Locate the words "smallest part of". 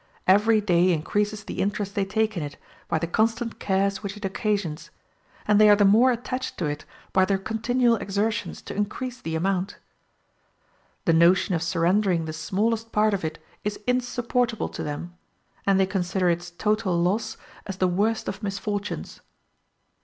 12.33-13.23